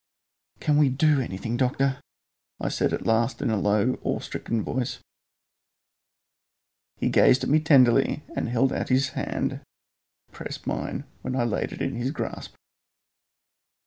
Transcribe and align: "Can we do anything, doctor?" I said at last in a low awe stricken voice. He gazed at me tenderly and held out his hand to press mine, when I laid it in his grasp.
"Can 0.59 0.77
we 0.77 0.89
do 0.89 1.21
anything, 1.21 1.57
doctor?" 1.57 1.99
I 2.59 2.69
said 2.69 2.91
at 2.91 3.05
last 3.05 3.39
in 3.39 3.51
a 3.51 3.59
low 3.61 3.99
awe 4.01 4.17
stricken 4.17 4.63
voice. 4.63 4.97
He 6.97 7.07
gazed 7.07 7.43
at 7.43 7.51
me 7.51 7.59
tenderly 7.59 8.23
and 8.35 8.49
held 8.49 8.73
out 8.73 8.89
his 8.89 9.09
hand 9.09 9.51
to 9.51 9.61
press 10.31 10.65
mine, 10.65 11.03
when 11.21 11.35
I 11.35 11.43
laid 11.43 11.71
it 11.71 11.83
in 11.83 11.93
his 11.97 12.09
grasp. 12.09 12.55